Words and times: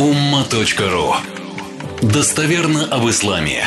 umma.ru 0.00 1.12
Достоверно 2.00 2.86
об 2.86 3.06
исламе. 3.10 3.64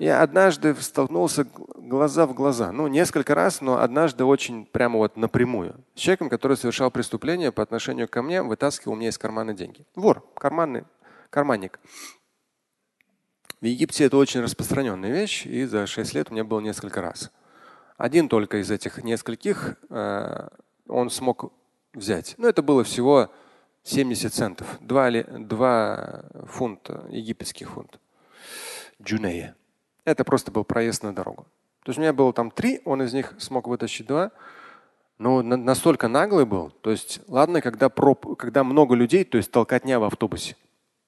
Я 0.00 0.20
однажды 0.20 0.74
столкнулся 0.74 1.46
глаза 1.76 2.26
в 2.26 2.34
глаза. 2.34 2.72
Ну, 2.72 2.88
несколько 2.88 3.36
раз, 3.36 3.60
но 3.60 3.80
однажды 3.80 4.24
очень 4.24 4.66
прямо 4.66 4.98
вот 4.98 5.16
напрямую. 5.16 5.76
С 5.94 6.00
человеком, 6.00 6.28
который 6.28 6.56
совершал 6.56 6.90
преступление 6.90 7.52
по 7.52 7.62
отношению 7.62 8.08
ко 8.08 8.20
мне, 8.20 8.42
вытаскивал 8.42 8.96
меня 8.96 9.10
из 9.10 9.18
кармана 9.18 9.54
деньги. 9.54 9.86
Вор, 9.94 10.24
карманный, 10.34 10.82
карманник. 11.30 11.78
В 13.60 13.64
Египте 13.64 14.06
это 14.06 14.16
очень 14.16 14.40
распространенная 14.40 15.12
вещь, 15.12 15.46
и 15.46 15.66
за 15.66 15.86
6 15.86 16.14
лет 16.14 16.30
у 16.30 16.32
меня 16.32 16.42
было 16.42 16.58
несколько 16.58 17.00
раз. 17.00 17.30
Один 17.96 18.28
только 18.28 18.56
из 18.56 18.72
этих 18.72 19.04
нескольких 19.04 19.76
э, 19.88 20.48
он 20.88 21.10
смог 21.10 21.52
взять. 21.94 22.34
Но 22.38 22.48
это 22.48 22.62
было 22.62 22.82
всего 22.82 23.30
70 23.88 24.34
центов. 24.34 24.78
Два, 24.80 25.10
два 25.10 26.24
фунта, 26.46 27.06
египетских 27.08 27.70
фунт. 27.70 27.98
Джунея. 29.02 29.56
Это 30.04 30.24
просто 30.24 30.50
был 30.50 30.64
проезд 30.64 31.02
на 31.02 31.14
дорогу. 31.14 31.46
То 31.84 31.90
есть 31.90 31.98
у 31.98 32.02
меня 32.02 32.12
было 32.12 32.32
там 32.34 32.50
три, 32.50 32.82
он 32.84 33.02
из 33.02 33.14
них 33.14 33.34
смог 33.38 33.66
вытащить 33.66 34.06
два. 34.06 34.30
Но 35.16 35.42
настолько 35.42 36.06
наглый 36.06 36.44
был. 36.44 36.70
То 36.82 36.90
есть, 36.90 37.20
ладно, 37.28 37.62
когда, 37.62 37.88
проб, 37.88 38.36
когда 38.36 38.62
много 38.62 38.94
людей, 38.94 39.24
то 39.24 39.38
есть 39.38 39.50
толкотня 39.50 39.98
в 39.98 40.04
автобусе. 40.04 40.54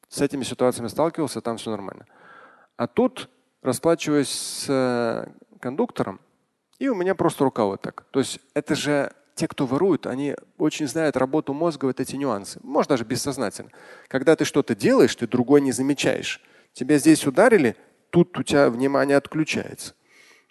С 0.09 0.23
этими 0.23 0.43
ситуациями 0.43 0.89
сталкивался, 0.89 1.43
там 1.43 1.59
все 1.59 1.71
нормально. 1.71 2.07
А 2.77 2.87
тут 2.87 3.29
расплачиваюсь 3.63 4.31
с 4.31 4.67
э, 4.69 5.27
кондуктором, 5.61 6.19
и 6.79 6.89
у 6.89 6.95
меня 6.95 7.15
просто 7.15 7.45
рука 7.45 7.65
вот 7.67 7.83
так. 7.83 8.07
То 8.11 8.21
есть 8.21 8.41
это 8.55 8.75
же 8.75 9.13
те, 9.41 9.49
кто 9.49 9.65
воруют, 9.65 10.07
они 10.07 10.37
очень 10.59 10.87
знают 10.87 11.17
работу 11.17 11.55
мозга, 11.55 11.87
вот 11.87 11.99
эти 11.99 12.15
нюансы. 12.15 12.61
Может, 12.63 12.91
даже 12.91 13.05
бессознательно. 13.05 13.71
Когда 14.07 14.37
ты 14.37 14.45
что-то 14.45 14.77
делаешь, 14.77 15.17
ты 15.17 15.27
другой 15.27 15.63
не 15.63 15.73
замечаешь. 15.73 16.43
Тебя 16.75 16.99
здесь 16.99 17.27
ударили, 17.27 17.75
тут 18.11 18.39
у 18.39 18.43
тебя 18.43 18.69
внимание 18.69 19.17
отключается. 19.17 19.95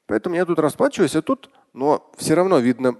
Поэтому 0.07 0.35
я 0.35 0.45
тут 0.45 0.57
расплачиваюсь, 0.57 1.15
а 1.15 1.21
тут, 1.21 1.51
но 1.71 2.11
все 2.17 2.33
равно 2.33 2.57
видно 2.57 2.97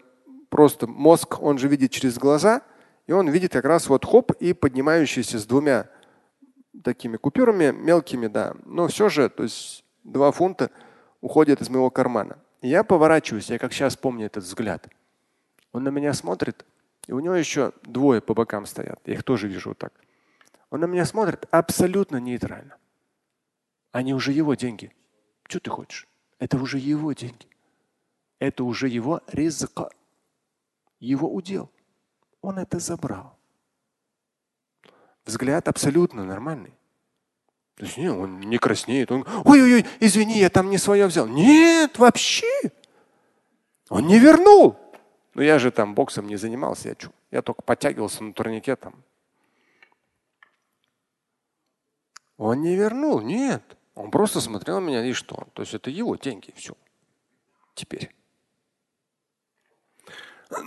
просто 0.50 0.86
мозг, 0.86 1.42
он 1.42 1.58
же 1.58 1.68
видит 1.68 1.90
через 1.90 2.20
глаза, 2.20 2.62
и 3.08 3.12
он 3.12 3.28
видит 3.28 3.54
как 3.54 3.66
раз 3.66 3.90
вот 3.90 4.06
хоп 4.06 4.32
и 4.34 4.54
поднимающийся 4.54 5.40
с 5.40 5.46
двумя 5.48 5.90
такими 6.84 7.18
купюрами 7.18 7.72
мелкими, 7.72 8.28
да. 8.28 8.54
Но 8.64 8.88
все 8.90 9.10
же, 9.10 9.28
то 9.28 9.42
есть 9.42 9.84
два 10.04 10.32
фунта 10.32 10.70
уходят 11.20 11.62
из 11.62 11.70
моего 11.70 11.90
кармана. 11.90 12.38
И 12.62 12.68
я 12.68 12.84
поворачиваюсь, 12.84 13.50
я 13.50 13.58
как 13.58 13.74
сейчас 13.74 13.98
помню 13.98 14.28
этот 14.28 14.44
взгляд. 14.44 14.88
Он 15.72 15.84
на 15.84 15.90
меня 15.90 16.14
смотрит, 16.14 16.66
и 17.08 17.14
у 17.14 17.20
него 17.20 17.36
еще 17.36 17.74
двое 17.84 18.22
по 18.22 18.34
бокам 18.34 18.66
стоят. 18.66 19.00
Я 19.06 19.14
их 19.14 19.24
тоже 19.24 19.48
вижу 19.48 19.70
вот 19.70 19.78
так. 19.78 19.94
Он 20.70 20.82
на 20.82 20.86
меня 20.86 21.06
смотрит 21.06 21.46
абсолютно 21.52 22.18
нейтрально. 22.18 22.78
Они 23.92 24.14
уже 24.14 24.32
его 24.32 24.54
деньги. 24.54 24.94
Что 25.48 25.60
ты 25.60 25.70
хочешь? 25.70 26.08
Это 26.38 26.58
уже 26.58 26.78
его 26.78 27.12
деньги. 27.14 27.48
Это 28.40 28.64
уже 28.64 28.88
его 28.88 29.22
ризка. 29.28 29.90
Его 31.00 31.34
удел. 31.34 31.72
Он 32.42 32.60
это 32.60 32.80
забрал 32.80 33.40
взгляд 35.30 35.68
абсолютно 35.68 36.26
нормальный. 36.26 36.74
То 37.76 37.86
есть 37.86 37.98
нет, 37.98 38.12
он 38.12 38.42
не 38.42 38.58
краснеет. 38.58 39.12
Он, 39.12 39.26
ой-ой-ой, 39.46 39.86
извини, 40.02 40.40
я 40.40 40.50
там 40.50 40.70
не 40.70 40.78
свое 40.78 41.08
взял. 41.08 41.28
Нет, 41.28 41.98
вообще. 41.98 42.52
Он 43.88 44.06
не 44.06 44.20
вернул. 44.20 44.78
Но 45.40 45.46
я 45.46 45.58
же 45.58 45.72
там 45.72 45.96
боксом 45.96 46.28
не 46.28 46.36
занимался. 46.36 46.90
Я, 46.90 46.96
чу, 46.96 47.14
я 47.32 47.42
только 47.42 47.62
подтягивался 47.62 48.26
на 48.26 48.34
турнике 48.34 48.76
там. 48.76 48.94
Он 52.36 52.62
не 52.62 52.76
вернул, 52.76 53.22
нет. 53.22 53.64
Он 53.96 54.12
просто 54.12 54.42
смотрел 54.42 54.82
на 54.82 54.88
меня 54.88 55.06
и 55.06 55.14
что? 55.14 55.48
То 55.54 55.62
есть 55.62 55.74
это 55.74 55.90
его 55.90 56.18
деньги, 56.18 56.52
все. 56.58 56.74
Теперь. 57.74 58.14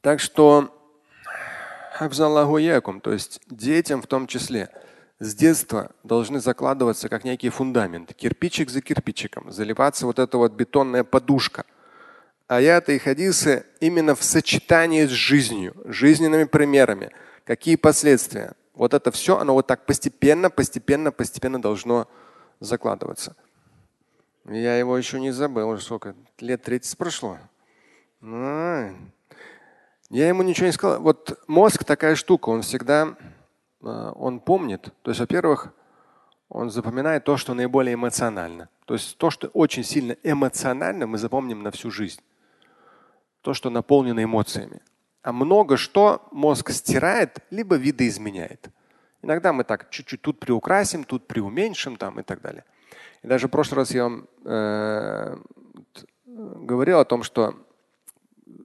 Так 0.00 0.20
что 0.20 0.72
то 1.98 3.12
есть 3.12 3.40
детям 3.50 4.00
в 4.00 4.06
том 4.06 4.26
числе 4.26 4.70
с 5.18 5.34
детства 5.34 5.90
должны 6.02 6.40
закладываться 6.40 7.10
как 7.10 7.24
некий 7.24 7.50
фундамент, 7.50 8.14
кирпичик 8.14 8.70
за 8.70 8.80
кирпичиком, 8.80 9.52
заливаться 9.52 10.06
вот 10.06 10.18
эта 10.18 10.38
вот 10.38 10.52
бетонная 10.52 11.04
подушка. 11.04 11.66
Аяты 12.48 12.94
и 12.94 12.98
хадисы 12.98 13.66
именно 13.80 14.14
в 14.14 14.22
сочетании 14.22 15.04
с 15.04 15.10
жизнью, 15.10 15.74
жизненными 15.84 16.44
примерами. 16.44 17.10
Какие 17.44 17.76
последствия? 17.76 18.52
Вот 18.74 18.94
это 18.94 19.10
все, 19.10 19.38
оно 19.38 19.54
вот 19.54 19.66
так 19.66 19.84
постепенно, 19.86 20.48
постепенно, 20.48 21.10
постепенно 21.10 21.60
должно 21.60 22.08
закладываться. 22.60 23.34
Я 24.44 24.78
его 24.78 24.96
еще 24.96 25.18
не 25.18 25.32
забыл, 25.32 25.70
уже 25.70 25.82
сколько 25.82 26.14
лет 26.38 26.62
30 26.62 26.96
прошло. 26.96 27.38
А, 28.22 28.90
я 30.10 30.28
ему 30.28 30.42
ничего 30.42 30.66
не 30.66 30.72
сказал. 30.72 31.00
Вот 31.00 31.42
мозг 31.48 31.84
такая 31.84 32.14
штука, 32.14 32.50
он 32.50 32.62
всегда, 32.62 33.16
э, 33.82 34.12
он 34.14 34.38
помнит. 34.38 34.92
То 35.02 35.10
есть, 35.10 35.20
во-первых, 35.20 35.72
он 36.48 36.70
запоминает 36.70 37.24
то, 37.24 37.36
что 37.36 37.54
наиболее 37.54 37.94
эмоционально. 37.94 38.68
То 38.84 38.94
есть 38.94 39.18
то, 39.18 39.30
что 39.30 39.48
очень 39.48 39.82
сильно 39.82 40.16
эмоционально, 40.22 41.08
мы 41.08 41.18
запомним 41.18 41.64
на 41.64 41.72
всю 41.72 41.90
жизнь. 41.90 42.20
То, 43.46 43.54
что 43.54 43.70
наполнено 43.70 44.24
эмоциями. 44.24 44.80
А 45.22 45.32
много 45.32 45.76
что 45.76 46.26
мозг 46.32 46.72
стирает, 46.72 47.38
либо 47.52 47.76
видоизменяет. 47.76 48.70
Иногда 49.22 49.52
мы 49.52 49.62
так 49.62 49.88
чуть-чуть 49.88 50.20
тут 50.20 50.40
приукрасим, 50.40 51.04
тут 51.04 51.28
приуменьшим 51.28 51.96
там, 51.96 52.18
и 52.18 52.24
так 52.24 52.40
далее. 52.40 52.64
И 53.22 53.28
даже 53.28 53.46
в 53.46 53.52
прошлый 53.52 53.76
раз 53.76 53.92
я 53.92 54.02
вам 54.02 54.26
э, 54.44 55.36
говорил 56.26 56.98
о 56.98 57.04
том, 57.04 57.22
что 57.22 57.54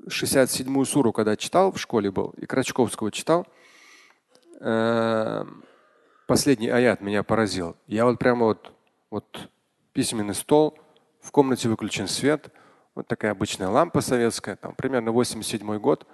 67-ю 0.08 0.86
суру, 0.86 1.14
когда 1.14 1.36
читал 1.36 1.72
в 1.72 1.80
школе 1.80 2.10
был, 2.10 2.34
и 2.38 2.48
Крачковского 2.48 3.12
читал, 3.12 3.46
э, 4.62 5.46
последний 6.26 6.70
аят 6.70 7.02
меня 7.02 7.22
поразил. 7.22 7.76
Я 7.86 8.06
вот 8.06 8.18
прямо 8.18 8.48
вот, 8.48 8.74
вот 9.12 9.48
письменный 9.94 10.34
стол, 10.34 10.76
в 11.22 11.30
комнате 11.30 11.70
выключен 11.70 12.08
свет, 12.08 12.52
вот 12.96 13.08
такая 13.08 13.32
обычная 13.32 13.70
лампа 13.70 14.02
советская, 14.02 14.56
там 14.56 14.76
примерно 14.76 15.12
87 15.12 15.78
год. 15.80 16.06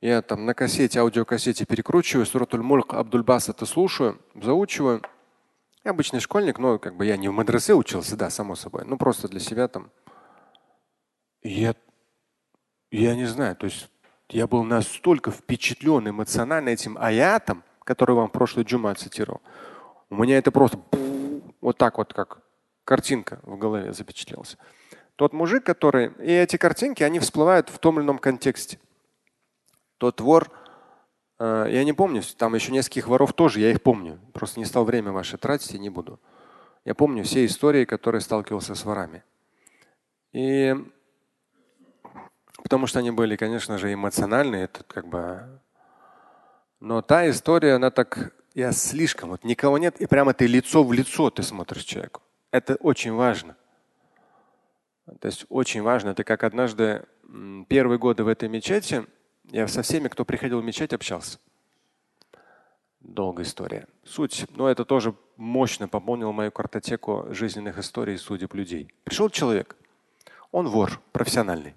Я 0.00 0.20
там 0.22 0.44
на 0.44 0.54
кассете, 0.54 1.00
аудиокассете 1.00 1.64
перекручиваю, 1.64 2.26
суратуль 2.26 2.62
мульк 2.62 2.92
Абдульбас 2.94 3.48
это 3.48 3.64
слушаю, 3.64 4.20
заучиваю. 4.34 5.02
Я 5.84 5.92
обычный 5.92 6.20
школьник, 6.20 6.58
но 6.58 6.78
как 6.78 6.96
бы 6.96 7.06
я 7.06 7.16
не 7.16 7.28
в 7.28 7.32
мадресе 7.32 7.74
учился, 7.74 8.16
да, 8.16 8.28
само 8.28 8.56
собой, 8.56 8.84
ну 8.84 8.98
просто 8.98 9.28
для 9.28 9.40
себя 9.40 9.68
там. 9.68 9.90
Я 11.42 11.74
я 12.90 13.14
не 13.14 13.24
знаю, 13.26 13.56
то 13.56 13.66
есть 13.66 13.88
я 14.28 14.46
был 14.46 14.64
настолько 14.64 15.30
впечатлен 15.30 16.08
эмоционально 16.08 16.70
этим 16.70 16.96
аятом, 16.98 17.62
который 17.84 18.14
вам 18.14 18.28
в 18.28 18.32
прошлый 18.32 18.64
джума 18.64 18.94
цитировал. 18.94 19.40
У 20.10 20.16
меня 20.16 20.38
это 20.38 20.50
просто 20.50 20.78
вот 21.60 21.78
так 21.78 21.98
вот, 21.98 22.12
как 22.12 22.40
картинка 22.84 23.40
в 23.42 23.56
голове 23.56 23.92
запечатлелась. 23.92 24.56
Тот 25.16 25.32
мужик, 25.32 25.64
который… 25.64 26.12
И 26.18 26.30
эти 26.30 26.56
картинки, 26.56 27.02
они 27.02 27.18
всплывают 27.18 27.70
в 27.70 27.78
том 27.78 27.98
или 27.98 28.04
ином 28.04 28.18
контексте. 28.18 28.78
Тот 29.98 30.20
вор, 30.20 30.50
э, 31.38 31.66
я 31.70 31.84
не 31.84 31.94
помню, 31.94 32.22
там 32.36 32.54
еще 32.54 32.70
нескольких 32.70 33.08
воров 33.08 33.32
тоже, 33.32 33.60
я 33.60 33.70
их 33.70 33.82
помню. 33.82 34.20
Просто 34.34 34.60
не 34.60 34.66
стал 34.66 34.84
время 34.84 35.12
ваше 35.12 35.38
тратить 35.38 35.74
и 35.74 35.78
не 35.78 35.88
буду. 35.88 36.20
Я 36.84 36.94
помню 36.94 37.24
все 37.24 37.46
истории, 37.46 37.86
которые 37.86 38.20
сталкивался 38.20 38.74
с 38.74 38.84
ворами. 38.84 39.24
И 40.32 40.74
потому 42.62 42.86
что 42.86 42.98
они 42.98 43.10
были, 43.10 43.36
конечно 43.36 43.78
же, 43.78 43.92
эмоциональные. 43.92 44.64
Это 44.64 44.84
как 44.84 45.08
бы... 45.08 45.60
Но 46.78 47.00
та 47.00 47.28
история, 47.30 47.74
она 47.74 47.90
так, 47.90 48.34
я 48.54 48.72
слишком, 48.72 49.30
вот 49.30 49.44
никого 49.44 49.78
нет, 49.78 49.98
и 49.98 50.06
прямо 50.06 50.34
ты 50.34 50.46
лицо 50.46 50.84
в 50.84 50.92
лицо 50.92 51.30
ты 51.30 51.42
смотришь 51.42 51.84
человеку. 51.84 52.22
Это 52.50 52.74
очень 52.76 53.12
важно. 53.12 53.56
То 55.20 55.26
есть 55.26 55.46
очень 55.48 55.82
важно. 55.82 56.10
Это 56.10 56.24
как 56.24 56.44
однажды 56.44 57.04
первые 57.68 57.98
годы 57.98 58.24
в 58.24 58.28
этой 58.28 58.48
мечети, 58.48 59.04
я 59.50 59.68
со 59.68 59.82
всеми, 59.82 60.08
кто 60.08 60.24
приходил 60.24 60.60
в 60.60 60.64
мечеть, 60.64 60.92
общался. 60.92 61.38
Долгая 63.00 63.46
история. 63.46 63.86
Суть, 64.04 64.46
но 64.56 64.68
это 64.68 64.84
тоже 64.84 65.14
мощно 65.36 65.86
пополнило 65.86 66.32
мою 66.32 66.50
картотеку 66.50 67.26
жизненных 67.30 67.78
историй 67.78 68.14
и 68.14 68.18
судеб 68.18 68.54
людей. 68.54 68.92
Пришел 69.04 69.30
человек, 69.30 69.76
он 70.50 70.68
вор, 70.68 71.00
профессиональный. 71.12 71.76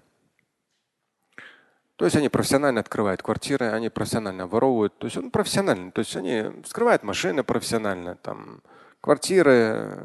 То 2.00 2.06
есть 2.06 2.16
они 2.16 2.30
профессионально 2.30 2.80
открывают 2.80 3.22
квартиры, 3.22 3.66
они 3.66 3.90
профессионально 3.90 4.46
воровывают. 4.46 4.96
То 4.96 5.06
есть 5.06 5.18
он 5.18 5.30
профессиональный. 5.30 5.92
То 5.92 5.98
есть 5.98 6.16
они 6.16 6.62
вскрывают 6.64 7.02
машины 7.02 7.44
профессионально, 7.44 8.16
там, 8.16 8.62
квартиры, 9.02 9.98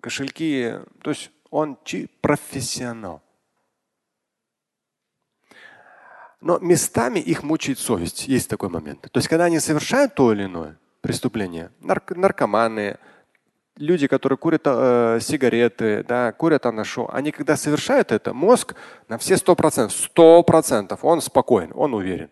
кошельки. 0.00 0.76
То 1.02 1.10
есть 1.10 1.30
он 1.50 1.78
профессионал. 2.20 3.22
Но 6.40 6.58
местами 6.58 7.18
их 7.18 7.42
мучает 7.42 7.78
совесть. 7.78 8.28
Есть 8.28 8.48
такой 8.48 8.68
момент. 8.68 9.02
То 9.02 9.18
есть, 9.18 9.28
когда 9.28 9.44
они 9.44 9.58
совершают 9.58 10.14
то 10.14 10.32
или 10.32 10.44
иное 10.44 10.78
преступление, 11.00 11.70
нарк 11.80 12.10
наркоманы, 12.16 12.98
люди, 13.76 14.06
которые 14.06 14.36
курят 14.36 14.62
э, 14.64 15.18
сигареты, 15.20 16.04
да, 16.04 16.32
курят 16.32 16.66
анашу, 16.66 17.08
они 17.12 17.32
когда 17.32 17.56
совершают 17.56 18.12
это, 18.12 18.34
мозг 18.34 18.74
на 19.08 19.18
все 19.18 19.36
сто 19.36 19.54
процентов, 19.56 19.96
сто 19.96 20.42
процентов, 20.42 21.04
он 21.04 21.20
спокоен, 21.20 21.72
он 21.74 21.94
уверен. 21.94 22.30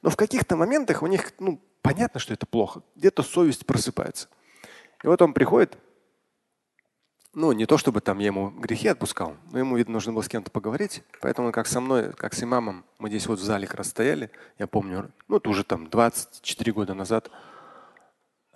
Но 0.00 0.10
в 0.10 0.16
каких-то 0.16 0.56
моментах 0.56 1.02
у 1.02 1.06
них, 1.06 1.32
ну, 1.38 1.60
понятно, 1.82 2.20
что 2.20 2.32
это 2.32 2.46
плохо. 2.46 2.82
Где-то 2.96 3.22
совесть 3.22 3.66
просыпается. 3.66 4.28
И 5.02 5.06
вот 5.06 5.20
он 5.22 5.32
приходит, 5.32 5.76
ну, 7.38 7.52
не 7.52 7.66
то 7.66 7.78
чтобы 7.78 8.00
там 8.00 8.18
я 8.18 8.26
ему 8.26 8.50
грехи 8.50 8.88
отпускал, 8.88 9.36
но 9.52 9.60
ему, 9.60 9.76
видно, 9.76 9.92
нужно 9.92 10.12
было 10.12 10.22
с 10.22 10.28
кем-то 10.28 10.50
поговорить. 10.50 11.04
Поэтому 11.20 11.52
как 11.52 11.68
со 11.68 11.80
мной, 11.80 12.12
как 12.12 12.34
с 12.34 12.42
имамом, 12.42 12.84
мы 12.98 13.10
здесь 13.10 13.28
вот 13.28 13.38
в 13.38 13.42
зале 13.42 13.68
как 13.68 13.76
раз 13.76 13.90
стояли, 13.90 14.32
я 14.58 14.66
помню, 14.66 15.12
ну, 15.28 15.36
это 15.36 15.48
уже 15.48 15.62
там 15.62 15.88
24 15.88 16.72
года 16.72 16.94
назад. 16.94 17.30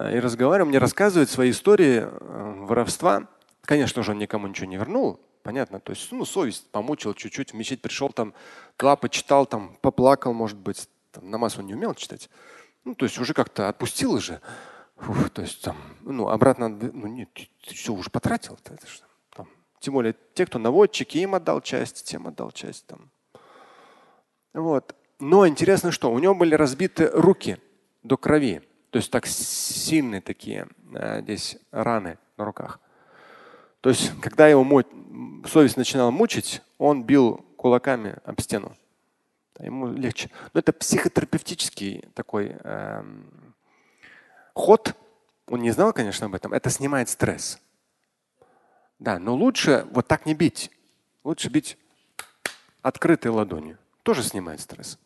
И 0.00 0.18
разговариваем, 0.18 0.70
мне 0.70 0.78
рассказывает 0.78 1.30
свои 1.30 1.52
истории 1.52 2.00
э, 2.00 2.64
воровства. 2.66 3.28
Конечно 3.60 4.02
же, 4.02 4.10
он 4.10 4.18
никому 4.18 4.48
ничего 4.48 4.66
не 4.66 4.78
вернул, 4.78 5.20
понятно. 5.44 5.78
То 5.78 5.90
есть, 5.90 6.10
ну, 6.10 6.24
совесть 6.24 6.68
помучил 6.72 7.14
чуть-чуть, 7.14 7.52
в 7.52 7.54
мечеть 7.54 7.82
пришел, 7.82 8.08
там, 8.08 8.34
два 8.80 8.96
почитал, 8.96 9.46
там, 9.46 9.76
поплакал, 9.80 10.32
может 10.32 10.58
быть. 10.58 10.88
Там, 11.12 11.30
намаз 11.30 11.56
он 11.56 11.66
не 11.66 11.74
умел 11.74 11.94
читать. 11.94 12.28
Ну, 12.84 12.96
то 12.96 13.04
есть 13.04 13.16
уже 13.20 13.32
как-то 13.32 13.68
отпустил 13.68 14.14
уже. 14.14 14.40
Фух, 15.02 15.30
то 15.30 15.42
есть 15.42 15.62
там, 15.62 15.76
ну, 16.02 16.28
обратно, 16.28 16.68
ну 16.68 17.08
нет, 17.08 17.28
ты, 17.34 17.74
все 17.74 17.92
уже 17.92 18.08
потратил. 18.08 18.54
-то, 18.54 18.74
это 18.74 18.86
что, 18.86 19.04
там. 19.34 19.48
Тем 19.80 19.94
более 19.94 20.14
те, 20.34 20.46
кто 20.46 20.60
наводчики, 20.60 21.18
им 21.18 21.34
отдал 21.34 21.60
часть, 21.60 22.04
тем 22.06 22.28
отдал 22.28 22.52
часть. 22.52 22.86
Там. 22.86 23.10
Вот. 24.54 24.94
Но 25.18 25.46
интересно, 25.48 25.90
что 25.90 26.12
у 26.12 26.18
него 26.20 26.36
были 26.36 26.54
разбиты 26.54 27.10
руки 27.12 27.58
до 28.04 28.16
крови. 28.16 28.62
То 28.90 28.98
есть 28.98 29.10
так 29.10 29.26
сильные 29.26 30.20
такие 30.20 30.68
а, 30.94 31.20
здесь 31.20 31.58
раны 31.72 32.18
на 32.36 32.44
руках. 32.44 32.78
То 33.80 33.90
есть, 33.90 34.12
когда 34.20 34.46
его 34.46 34.84
совесть 35.48 35.76
начинала 35.76 36.12
мучить, 36.12 36.62
он 36.78 37.02
бил 37.02 37.44
кулаками 37.56 38.18
об 38.24 38.40
стену. 38.40 38.76
Ему 39.58 39.88
легче. 39.88 40.30
Но 40.54 40.60
это 40.60 40.72
психотерапевтический 40.72 42.04
такой 42.14 42.56
эм, 42.62 43.54
Ход, 44.54 44.94
он 45.46 45.60
не 45.60 45.70
знал, 45.70 45.92
конечно, 45.92 46.26
об 46.26 46.34
этом, 46.34 46.52
это 46.52 46.70
снимает 46.70 47.08
стресс. 47.08 47.58
Да, 48.98 49.18
но 49.18 49.34
лучше 49.34 49.86
вот 49.90 50.06
так 50.06 50.26
не 50.26 50.34
бить. 50.34 50.70
Лучше 51.24 51.48
бить 51.48 51.76
открытой 52.82 53.30
ладонью. 53.30 53.78
Тоже 54.02 54.22
снимает 54.22 54.60
стресс. 54.60 54.98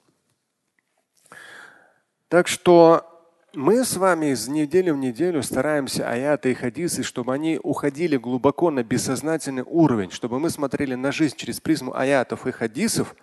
Так 2.28 2.48
что 2.48 3.16
мы 3.54 3.84
с 3.84 3.96
вами 3.96 4.32
из 4.32 4.48
недели 4.48 4.90
в 4.90 4.98
неделю 4.98 5.42
стараемся 5.42 6.10
аяты 6.10 6.50
и 6.50 6.54
хадисы, 6.54 7.02
чтобы 7.02 7.32
они 7.32 7.58
уходили 7.62 8.16
глубоко 8.16 8.70
на 8.70 8.82
бессознательный 8.82 9.62
уровень, 9.62 10.10
чтобы 10.10 10.38
мы 10.38 10.50
смотрели 10.50 10.94
на 10.94 11.10
жизнь 11.12 11.36
через 11.36 11.60
призму 11.60 11.94
аятов 11.96 12.46
и 12.46 12.50
хадисов, 12.50 13.14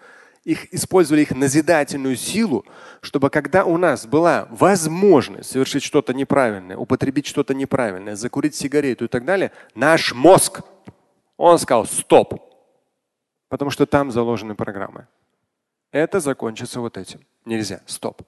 их 0.43 0.73
использовали 0.73 1.21
их 1.21 1.31
назидательную 1.31 2.15
силу, 2.15 2.65
чтобы 3.01 3.29
когда 3.29 3.63
у 3.63 3.77
нас 3.77 4.05
была 4.05 4.47
возможность 4.51 5.51
совершить 5.51 5.83
что-то 5.83 6.13
неправильное, 6.13 6.77
употребить 6.77 7.27
что-то 7.27 7.53
неправильное, 7.53 8.15
закурить 8.15 8.55
сигарету 8.55 9.05
и 9.05 9.07
так 9.07 9.25
далее, 9.25 9.51
наш 9.73 10.13
мозг, 10.13 10.61
он 11.37 11.59
сказал 11.59 11.85
стоп, 11.85 12.41
потому 13.49 13.71
что 13.71 13.85
там 13.85 14.11
заложены 14.11 14.55
программы. 14.55 15.07
Это 15.91 16.19
закончится 16.19 16.79
вот 16.79 16.97
этим. 16.97 17.21
Нельзя. 17.45 17.81
Стоп. 17.85 18.21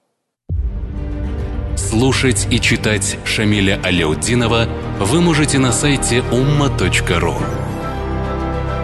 Слушать 1.75 2.47
и 2.51 2.61
читать 2.61 3.17
Шамиля 3.25 3.81
Аляутдинова 3.83 4.67
вы 4.99 5.21
можете 5.21 5.59
на 5.59 5.71
сайте 5.71 6.19
umma.ru. 6.19 7.74